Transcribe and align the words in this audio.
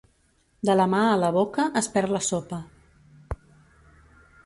De 0.69 0.75
la 0.79 0.87
mà 0.93 1.01
a 1.09 1.19
la 1.25 1.29
boca 1.37 1.67
es 1.83 1.91
perd 1.99 2.17
la 2.17 2.25
sopa. 2.31 2.63